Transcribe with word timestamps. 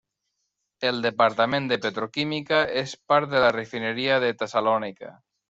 El 0.91 1.01
departament 1.05 1.67
de 1.71 1.77
petroquímica 1.83 2.63
és 2.83 2.95
part 3.13 3.31
de 3.35 3.43
la 3.45 3.53
refineria 3.59 4.19
de 4.27 4.35
Tessalònica. 4.43 5.15